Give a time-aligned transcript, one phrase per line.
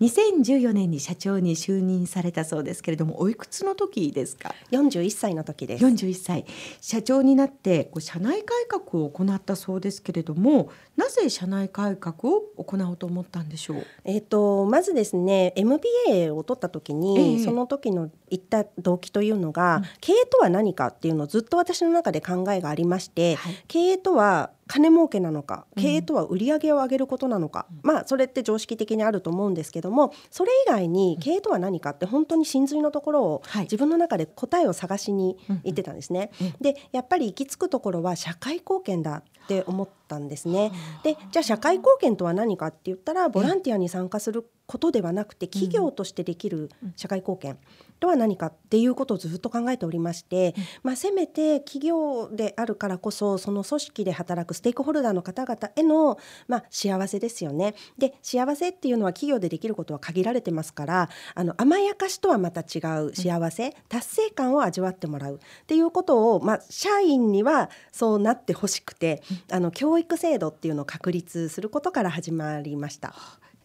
[0.00, 5.84] 2014年に社長に就任されたそうですけれどもおいくつの時ですか？41歳の時です。
[5.86, 6.44] 41歳。
[6.82, 13.86] 社長になってこう社内改革を行ったそうですけれどもなぜ社内改革を行おうと思ったんでしょう？
[14.04, 17.44] えっ、とまずですね MBA を取った時に、ええ。
[17.44, 19.82] その時の言った動機というのが、うん。
[20.00, 23.54] 経営とは何かっていうのをずっと私の中で考えがありまして、はい。
[23.66, 25.82] 経営とは金儲けなのかうん。
[25.82, 33.62] 経営とは売り上げを上げることなのか、まあそれって常識的にあると思うんですけどもそれ以外に経営とは何かって本当に真髄のところをはい。
[33.62, 36.30] 自分の中で答えを探しに行ってたんですね。
[36.40, 36.46] うん。
[36.48, 36.52] うん。
[36.60, 40.72] でやっぱり行き着くところは社会貢献だって思ったんですね。
[41.04, 47.58] でじゃあ社会貢献とは何かって言ったらボランティアに参加することではなくて企業としてできる社会貢献
[48.00, 57.74] とは何かっていうことをずっと考えておりまして、まあ、せめて企業であるからこそその組織で働くステークホルダーの方々への、まあ、幸せですよね。
[57.98, 73.14] で幸せっていうのは企業でできることは限られてますからあの甘やかしとはまた違う幸せ、達成感を味わってもらうっていうことを、まあ、社員にはそうなってほしくて、あの教育制度っていうのを確立することから始まりました。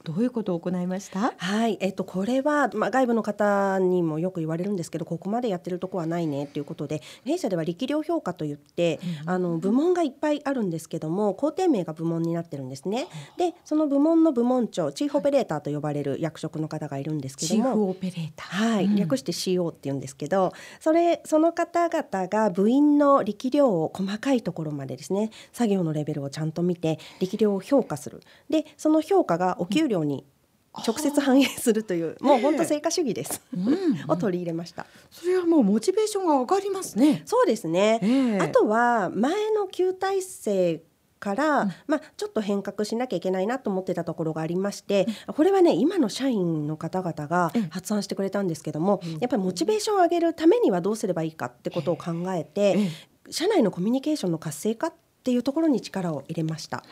[0.04, 1.34] どういうことを行いました？
[1.38, 13.08] はい、えっと、これは、まあ、外部の方にもよく言われるんですけどここまでやってるとこはないねっていうことで弊社では力量評価といって、あの部門がいっぱいあるんですけども工程名が部門になってるんですね。
[13.38, 17.76] でその部門の部門長チーフオペレーターと呼ばれる役職の方がいるんですけチーども。
[17.76, 18.74] フオペレーター。
[18.76, 18.96] はい、うん。
[18.96, 28.22] 略して CO って言うんですけどそれその方々が部員の力量を細かいところまでですね作業のレベルをちゃんと見て力量を評価する。
[28.50, 30.26] でその評価がお給料に
[30.74, 33.72] 直接反映するという、もう本当成果主義です、うん
[34.08, 34.86] を取り入れました。
[35.12, 37.24] それはもうモチベーションが上がりますね。
[37.26, 38.40] そうですね、ええ。
[38.40, 40.84] あとは前の旧体制
[41.20, 52.90] から、まあ、ちょっと変革しなきゃいけないなと思ってたところがありまして、これはね今の社員の方々がうん発案してくれたんですけども、やっぱりモチベーションを上げるためにはどうすればいいかってことを考えて、え
[53.30, 54.94] 社内のコミュニケーションの活性化っ
[55.24, 56.84] ていうところに力を入れました。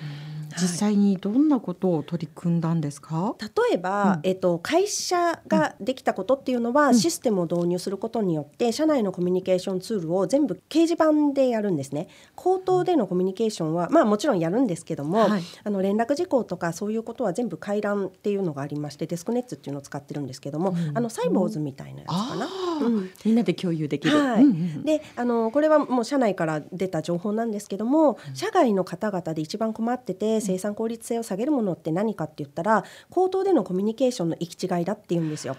[0.58, 3.36] 実際にどんなことを取り組んだんですか？
[3.40, 4.20] 例えば、うん。
[4.24, 6.96] えっと、会社ができたことっていうのは、うん。
[6.96, 12.08] システムを導入することによって社内のコミュニケーションツールを全部掲示板でやるんですね。
[12.36, 15.42] 口頭でのコミュニケーションは、まあ、もちろんやるんですけども、はい。
[15.64, 20.98] あの連絡事項とかそういうことは全部回覧っていうのがありましてデスクネッツっていうのを使ってるんですけども、うん。
[20.98, 22.48] あのサイボーズみたいなやつかな。
[23.26, 24.46] みんなで共有できる、はい。
[24.84, 35.56] であのこれはもう社内から出た情報なんですけども、社外の方々で一番困ってて生産効率性を下げるものって何かって言ったら口頭でのコミュニケーションの行き違いだって言うんですよ。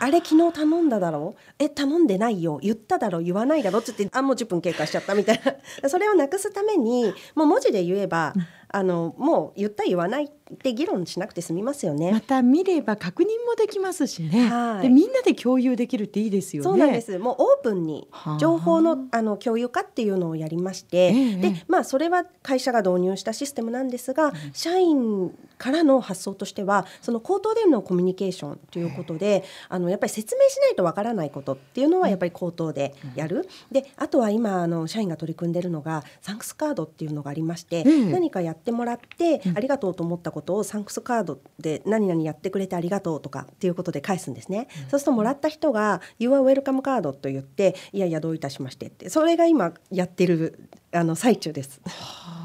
[0.00, 0.10] あ。
[0.10, 1.34] れ昨日頼んだだろ？
[1.36, 2.58] うえ頼んでないよ。
[2.62, 3.20] 言っただろ？
[3.20, 3.78] う言わないだろ？
[3.78, 5.40] うって言ってあもう10分経過しちゃったみたい
[5.82, 5.88] な。
[5.88, 8.34] それをなくすためにもう文字で言えば、
[8.72, 10.28] あのもう言った言わないっ
[10.58, 12.12] て議論しなくて済みますよね。
[12.12, 14.82] また見れば確認もできますしね、はい。
[14.82, 16.68] でみんなで共有できるっていいですよね。
[16.68, 17.18] そうなんです。
[17.18, 18.38] もうオープンにはあ。
[18.38, 21.36] 情報のあの共有化っていうのをやりまして、ええ。
[21.36, 38.04] でまあそれは会社が導入したシステムなんですが、社員からの発想としてはその口頭でのコミュニケーションということで、あのやっぱり説明しないとわからないことっていうのはやっぱり口頭でやる、であとは今あの社員が取り組んでるのがサンクスカードっていうのがありまして、ええ。
[38.12, 44.68] 何かやってもらって、ありがとうと思ったことをサンクスカードで何々やってくれてありがとうとかっていうことで返すんですね。
[44.90, 51.80] そうするともらった人が「You are welcome カード」と言って「いやいやどういたしまして」ってそれが今やってるあの最中です。
[51.86, 52.41] はあ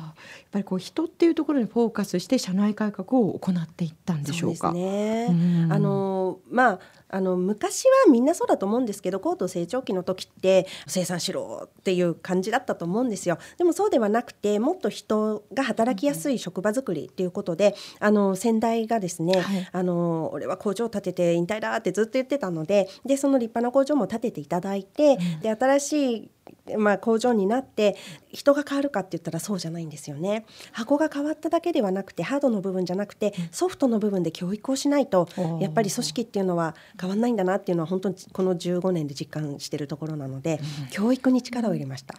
[0.52, 4.70] ぱりこう人っていうところにフォーカスして社内改革を行っていったんでしょうか。
[4.70, 5.66] そうですね。
[5.66, 5.74] うん。
[5.74, 13.38] あのまああの昔はみんなそうだと思うんですけど高度成長期の時って生産しろっていう感じだったと思うんですよ。
[13.58, 19.68] でもそうではなくてもっと人が働きやすい職場作りっていうことで、あの先代がですね、はい。
[19.72, 26.32] あの俺は工場を建てて引退だってずっと言ってたのででその立派な工場も建てていただいて、で新しい
[26.78, 27.96] まあ、工場になって
[28.30, 35.28] 人が変わるかって言ったらそうじゃないんですよね箱が変わっただけではなくてハードの部分じゃなくてソフトの部分で教育をしないと
[35.60, 40.60] やっぱり組織っていうのは変わんないんだなっていうのは本当にこの15年で実感してるところなので、
[40.92, 42.16] 教育に力を入れました。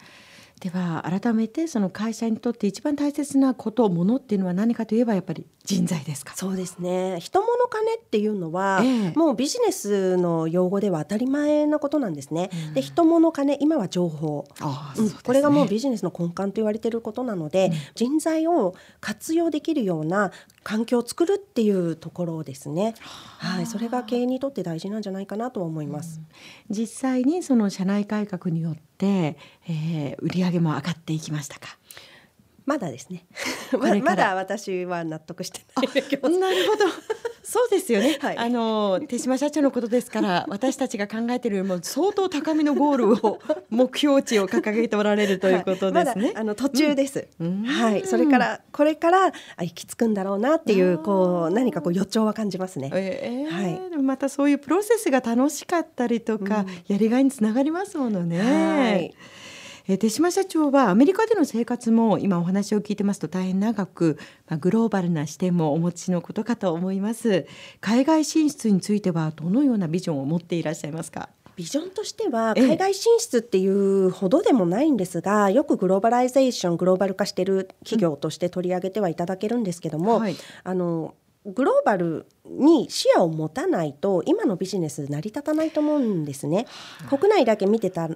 [0.60, 6.34] では改めてその会社にとって一番大切なことものっていうのは何かといえばやっぱり人材ですか？
[6.34, 7.18] そうですね。
[7.20, 9.12] 人物金っていうのは、ええ。
[9.14, 12.50] もうビジネスの用語では当たり前なことなんですね。
[12.68, 12.74] うん。
[12.74, 14.46] で人物金今は情報。
[14.60, 15.20] うんああそうですね。
[15.22, 20.32] これがもうビジネスの根幹と言われていることなので、人材を活用できるような
[20.62, 22.94] 環境を作るっていうところですね。
[23.38, 26.20] はい、それが経営にとって大事なんじゃないかなとは思います。
[26.70, 29.36] 実際にその社内改革によって、
[29.68, 31.78] えー、売上も上がっていきましたか？
[32.68, 33.24] まだですね。
[33.72, 36.84] ままだ私は納得してないなるほど。
[37.42, 38.18] そうですよね。
[38.20, 38.36] はい。
[38.36, 43.38] あの手島社長のことですから、 私たちが考えているよりも相当高みのゴールを
[43.70, 45.92] 目標値を掲げておられるということですね。
[45.94, 46.16] はい。
[46.16, 47.64] まだあの途中です、うん。
[47.64, 48.04] はい。
[48.04, 52.90] それからこれからあ行き着くんだろうなっていうこう何かこう予兆は感じますね。
[52.92, 53.80] ええはい。
[53.96, 58.38] またそういうプロセスが楽しかったりとか、やりがいにつながりますものね。
[58.38, 59.04] はい。
[59.04, 59.37] えー
[59.96, 67.46] 手島社長はアメリカでの生活も今お話を聞いてますと大変長く、まあ、グローバルな視点もお持ちのことかと思います。
[67.80, 71.30] 海外進出についてはどのようなビジョンを持っていらっしゃいますか？
[71.56, 72.66] ビジョンとしてはええ。
[72.66, 80.36] 海外進出っていうほどでもないんですが、よくグローバライゼーショングローバル化している企業として取り上げてはいただけるんですけども、はい。
[80.64, 81.14] あの
[81.46, 86.66] グローバルに視野を持たないと今のビジネス成り立たないと思うんですね。
[87.08, 88.10] 国内だけ見てた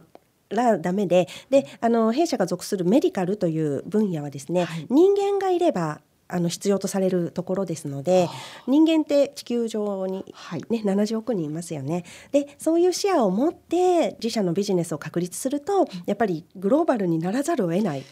[0.53, 6.01] らダメでであの弊社が属するメディカルという分野はですね、はい人間がいれば
[6.33, 8.29] あの必要とされるところですので
[8.67, 12.05] 人間って地球上に、はいね、70億人いますよね。
[12.33, 18.05] でそういう視野を持って自社のビジネスを確立するとやっぱりグローバルにならざるを得ない。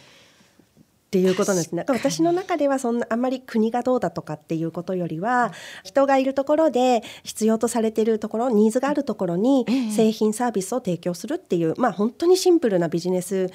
[1.11, 1.83] っていうことなんですね。
[1.89, 5.51] 私の中ではそんなあんまり国がどうだとかっていうことよりは
[5.83, 13.51] 人がいるところで必要とされているところニーズがあるところにええ製品サービスを提供するっていうまあ本当にシンプルなビジネス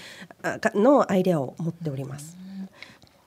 [0.74, 2.36] のアイデアを持っております。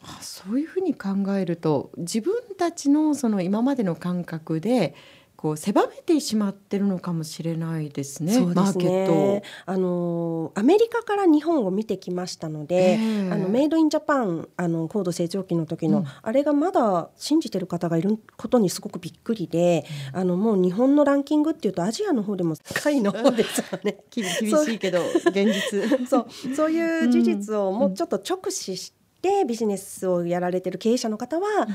[0.04, 4.94] あそういうふうに考えると自分たちのその今までの感覚で
[5.40, 9.42] こう狭めてしまってるのかもしれないですねそうですマーケットねを。。
[9.68, 23.96] あのアメリカから日本を見てきましたので、ええあのメイドインジャパンあの高度成長期の時の、うんあれがまだ信じてる方がいることにすごくびっくりで、あのもう日本のランキングっていうとアジアの方でも下位の方ですよね。
[24.10, 31.68] き 厳しいけど現実 そうそういう事実をもうちょっと直視してビジネスをやられてる経営者の方は、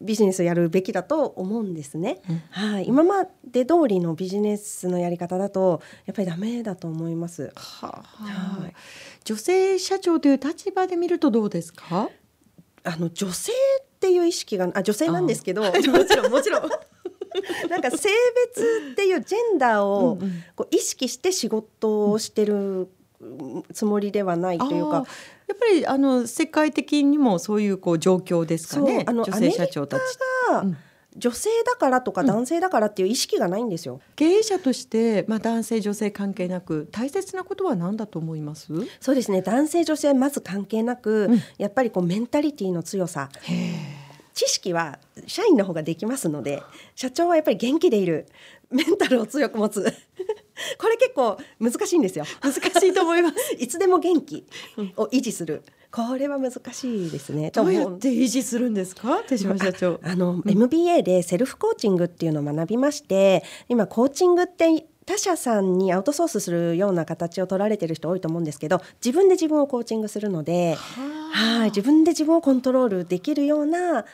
[0.00, 2.20] ビジネスをやるべきだと思うんですね。
[2.28, 2.42] うん。
[2.50, 7.52] はい、今まで通りのビジネスのやり方だとやっぱりダメだと思います。
[7.54, 8.24] はあ。
[8.24, 8.74] はい。
[9.24, 12.10] 女性社長という立場で見るとどうですか？
[12.84, 15.82] あの女性っていう意識があ女性なんですけど、もち
[16.16, 16.68] ろんもちろん。
[17.68, 18.08] なんか性
[18.46, 20.18] 別っていうジェンダーを
[20.56, 22.88] こう意識して仕事をしてる
[23.72, 25.04] つもりではないというか
[25.48, 29.04] やっぱりあの世界的にもそういうこう状況ですかね。
[29.06, 30.02] あの女性社長たち。
[31.16, 34.00] 女性だからとか男性だからっていう意識がないんですよ。
[34.14, 38.68] 経営者として、まあ、男性女性関係なく大切なことは何だと思います？
[39.00, 39.42] そうですね。
[39.42, 41.40] 男性女性まず関係なく、うん。
[41.56, 43.30] やっぱりこうメンタリティの強さ。
[44.32, 46.62] 知識は社員の方ができますので
[46.94, 48.26] 社長はやっぱり元気でいる。
[48.70, 49.92] メンタルを強く持つ
[51.18, 52.24] 構難しいんですよ。
[52.40, 53.36] 難しいと思います。
[53.58, 54.44] いつでも元気
[54.96, 55.62] を維持する。
[55.90, 57.50] これは難しいですね。
[57.50, 59.22] どうやって維持するんですか？
[59.26, 59.98] 手島社長。
[60.02, 74.04] あの、MBA でセルフコーチングっていうのを学びまして今コーチングって他社さんにアウトソースするような形を取られてる人多いと思うんですけど自分で自分をコーチングするのではい自分で自分をコントロールできるような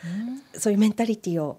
[0.57, 1.59] そういうメンタリティを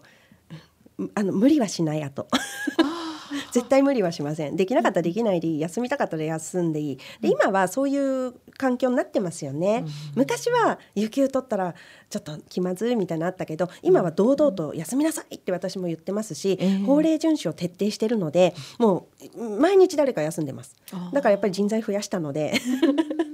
[0.97, 2.27] うんあの無理はしないあと
[3.51, 4.55] 絶対無理はしません。
[4.55, 5.59] できなかったらできないでいい。
[5.59, 6.97] 休みたかったら休んでいい。
[7.21, 9.85] で今はそういう環境になってますよね、
[10.15, 11.75] 昔は有給取ったら
[12.09, 16.85] ちょっと気まずいみたいなのあったけど今は堂々と休みなさいって私も言ってますし、ええ。
[16.85, 20.75] 法令遵守を徹底してるのでもう毎日誰か休んでます。
[21.11, 22.53] だからやっぱり人材増やしたので。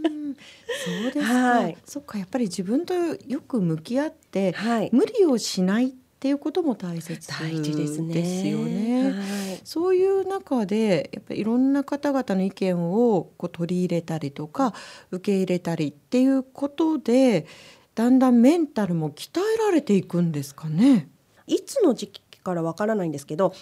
[0.05, 0.35] うん。
[0.83, 1.77] そうですか、はい。
[1.85, 4.89] そっかやっぱり自分とよく向き合って、はい。
[4.91, 8.13] 無理をしないっていうことも大切ですね。
[8.13, 8.60] ですよね。
[8.60, 8.60] はい
[9.73, 14.73] そういう中でやっぱりいろんな方々の意見をこう取り入れたりとか
[15.11, 17.47] 受け入れたりっていうことで
[17.95, 21.07] だんだんメンタルも鍛えられていくんですかね。
[21.47, 23.53] いつの時期からわからないんですけど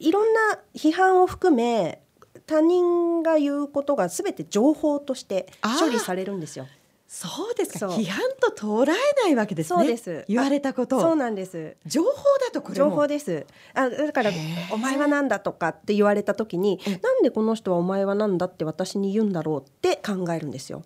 [0.00, 0.40] いろんな
[0.74, 2.02] 批判を含め
[2.48, 5.46] 他人が言うことが全て情報として
[5.78, 6.66] 処理されるんですよ。
[7.14, 11.76] そうですか批判と捉えないわけですねそうです言われたことそうなんです。
[11.84, 13.46] 情報だとこれ情も報です。
[13.74, 14.30] あだから
[14.70, 20.84] お前はなんだとかって言われた時になんでこの人はお前はなんだって私に言うんだろうって考えるんですよ。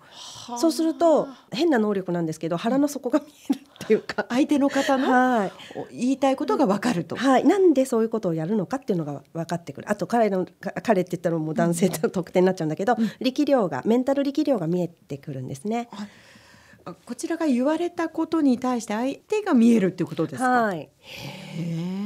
[0.59, 4.27] そうすると変な能力なんですけど腹の底が見えるっていうか。
[4.29, 5.09] 相手の方の？
[5.09, 5.53] はい。
[5.93, 7.15] 言いたいことがわかると。
[7.15, 15.89] はい、なんでそういうことをやるのかっていうのが分かってくるあと彼のか彼って言ったらもう男性の特典になっちゃうんだけど、力量がメンタル力量が見えてくるんですね。
[16.87, 20.49] あこちらが言われたことに対して相手が見えるっていうことですか？
[20.63, 20.91] はい、へ
[21.59, 22.06] え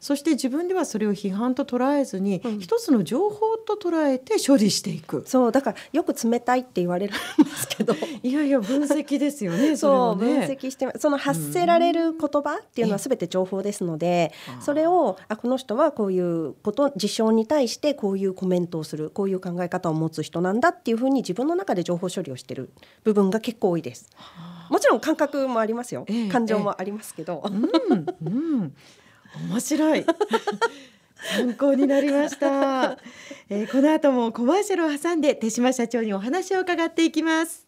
[0.00, 2.60] そして自分ではそれを批判と捉えずに、うん。
[2.60, 5.24] 一つの情報と捉えて処理していく。
[5.26, 7.94] そうだからよく冷たいって言われるんですけど。
[8.22, 9.76] いやいや分析ですよね。
[9.76, 22.70] そう、分析してその発せられる言葉っていうのは全て情報ですので、それをあこの人はこういうこと事象に対してこういうコメントをするこういう考え方を持つ人なんだっていうふうに自分の中で情報処理をしてる
[23.04, 24.10] 部分が結構多いです。
[24.70, 27.70] もちろん感覚もありますよ、ええ感情もありますけど、うん、
[28.26, 28.74] うん、
[29.48, 30.06] 面白い。
[31.26, 32.98] 参考になりました、
[33.48, 37.64] えーこの後もコマーシャルを挟んで手島社長にお話を伺っていきます